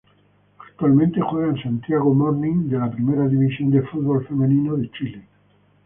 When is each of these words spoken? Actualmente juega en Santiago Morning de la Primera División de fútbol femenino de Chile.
Actualmente 0.57 1.21
juega 1.21 1.49
en 1.53 1.61
Santiago 1.61 2.11
Morning 2.11 2.67
de 2.69 2.79
la 2.79 2.89
Primera 2.89 3.27
División 3.27 3.69
de 3.69 3.83
fútbol 3.83 4.25
femenino 4.25 4.75
de 4.75 4.89
Chile. 4.93 5.27